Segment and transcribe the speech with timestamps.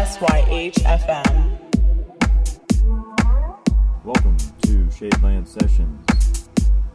[0.00, 1.60] SYH FM.
[4.02, 6.48] Welcome to Shadeland Sessions.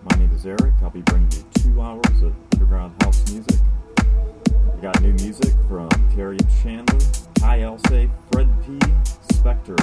[0.09, 0.73] My name is Eric.
[0.81, 3.59] I'll be bringing you two hours of underground house music.
[4.73, 6.97] We got new music from Kerri Chandler,
[7.39, 8.79] Kai Alcé, Fred P,
[9.35, 9.77] Spectre,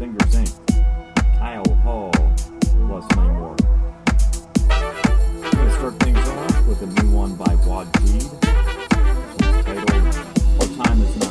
[0.00, 2.10] Fingers Inc., Kyle Hall,
[2.88, 3.54] plus many more.
[4.68, 7.54] We're going to start things off with a new one by.
[7.94, 8.28] This
[9.62, 9.90] titled
[10.58, 11.29] Our Time Is Now.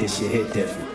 [0.00, 0.88] This shit hit different.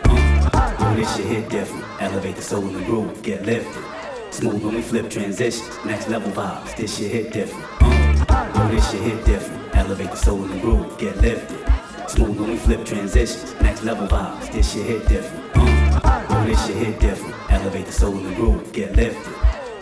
[0.79, 1.85] Yo, this shit hit different.
[2.01, 3.83] Elevate the soul in the groove, get lifted.
[4.31, 7.63] Smooth when we flip transitions, next level vibes, this shit hit different.
[7.81, 9.75] Yo, this shit hit different.
[9.75, 12.09] Elevate the soul in the groove, get lifted.
[12.09, 15.55] Smooth when we flip transitions, next level vibes, this shit hit different.
[15.55, 17.35] Yo, this shit hit different.
[17.51, 19.33] Elevate the soul in the groove, get lifted.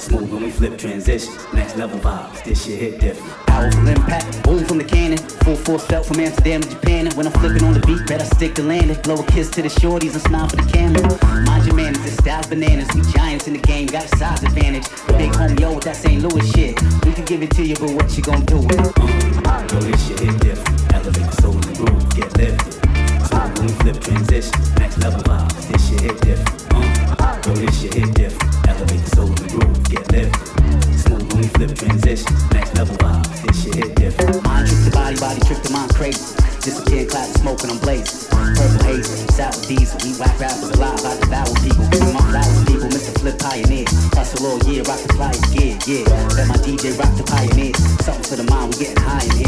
[0.01, 3.42] Smooth when we flip transitions, next level vibes, this shit hit different.
[3.53, 5.19] Powerful impact, boom from the cannon.
[5.45, 7.05] Full force felt from Amsterdam to Japan.
[7.05, 8.99] And when I'm flipping on the beat, better stick to landing.
[9.03, 11.05] Blow a kiss to the shorties and smile for the camera.
[11.45, 12.89] Mind your manners, this style's bananas.
[12.95, 14.89] We giants in the game, got a size advantage.
[15.21, 16.19] Big homie, yo, with that St.
[16.23, 16.81] Louis shit.
[17.05, 18.57] We can give it to you, but what you gonna do?
[18.57, 20.93] Uh, yo, this shit hit different.
[20.93, 22.73] Elevate the soul the groove, get lifted.
[23.29, 26.73] Smooth we flip transitions, next level vibes, this shit hit different.
[27.21, 28.67] Uh, yo, this shit hit different.
[28.67, 30.41] Elevate the soul the groove, get lifted.
[30.97, 32.52] Smooth we flip transitions,
[35.23, 36.19] body, body the mind crazy.
[36.59, 38.11] Disappear cloud of smoke and I'm blazing.
[38.27, 39.95] Purple haze, sour diesel.
[40.03, 41.87] We whack rappers alive, I devour people.
[41.91, 42.89] Give my flowers, people.
[42.91, 43.11] Mr.
[43.19, 43.87] Flip Pioneer.
[44.15, 46.03] Hustle all year, rock the flyers gear, yeah.
[46.35, 47.73] Let my DJ rock the pioneer.
[48.03, 49.42] Something for the mind, we getting high in here.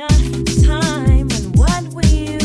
[0.00, 2.39] enough time and what will you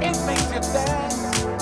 [0.00, 1.57] It makes you dance.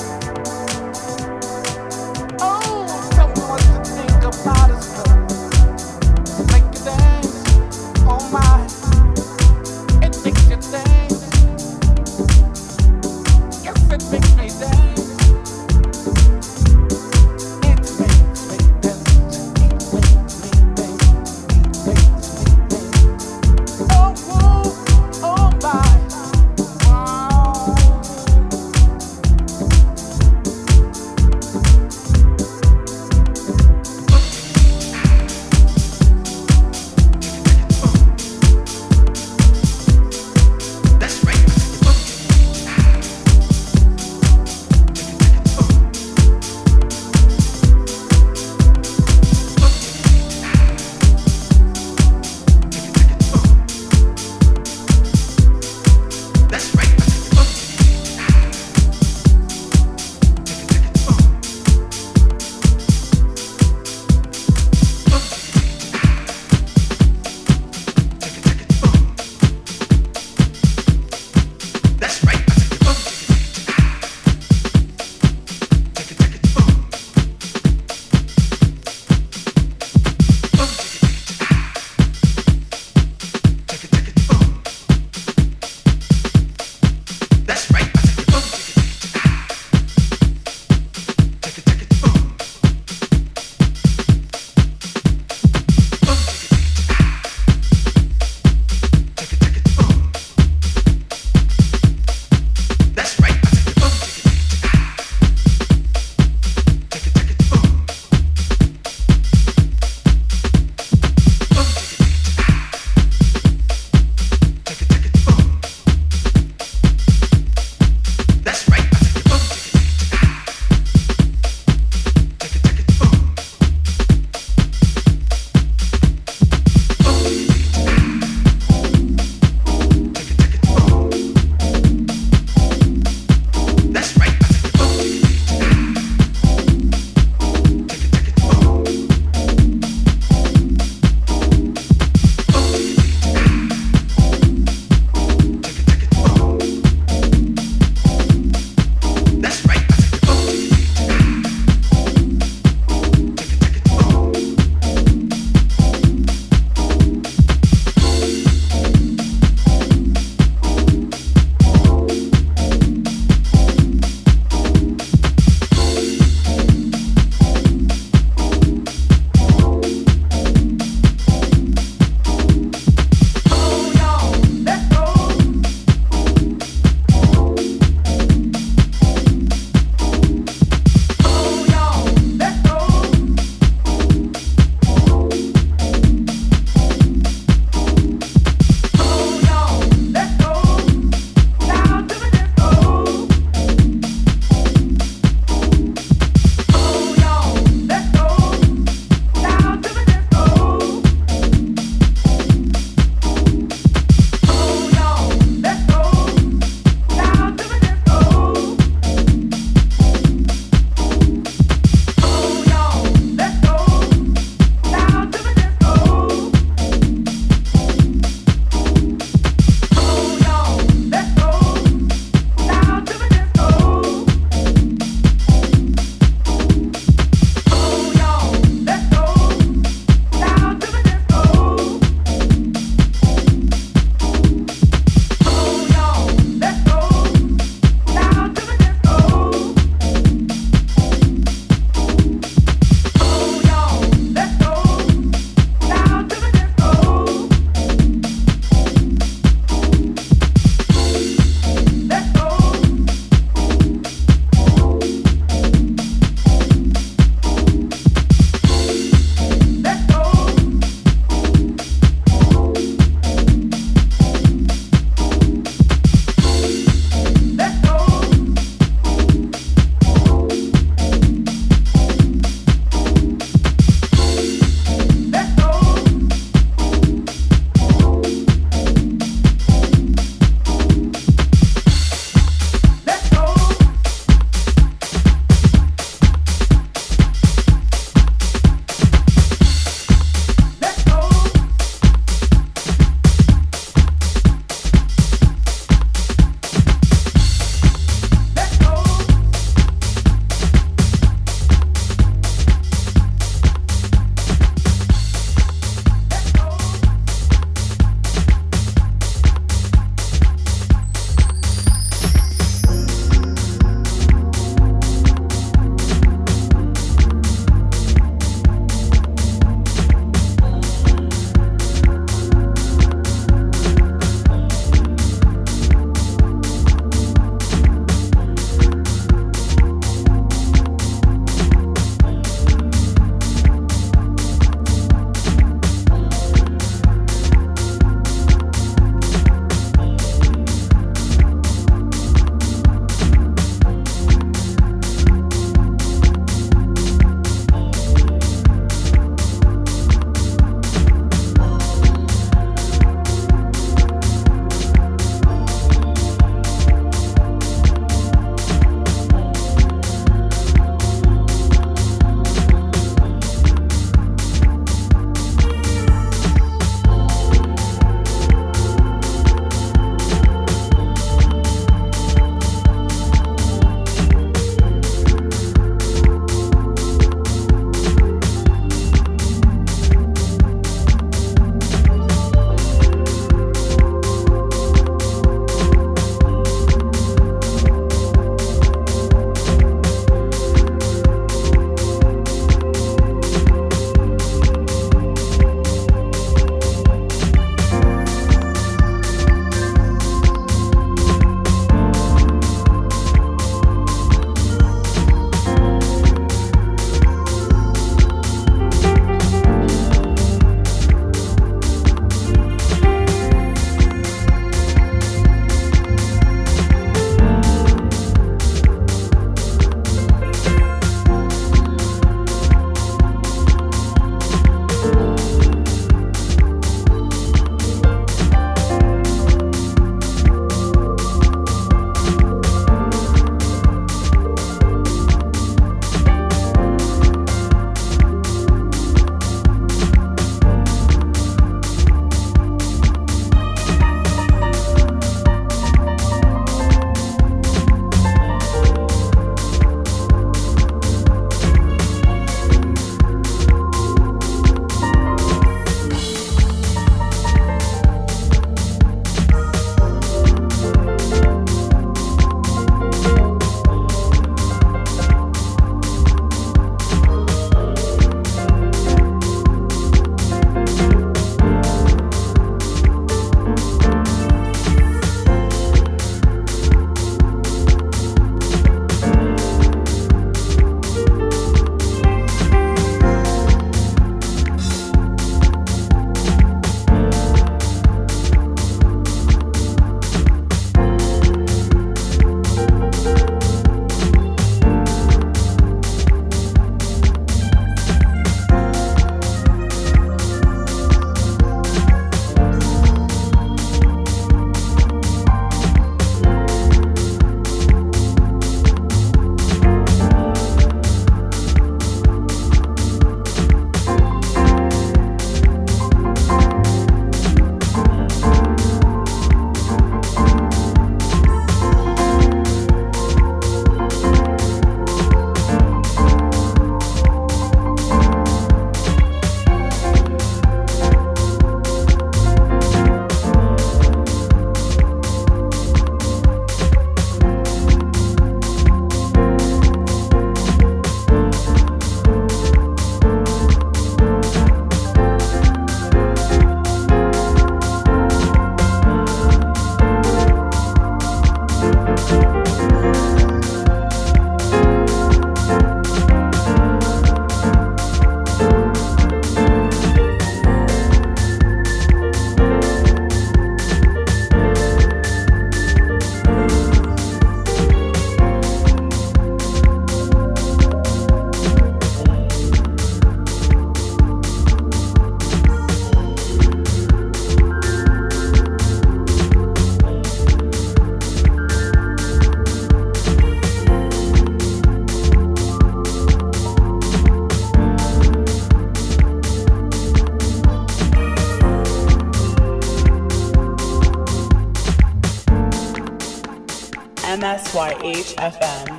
[597.77, 598.96] MSYH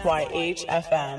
[0.00, 1.09] SYH FM.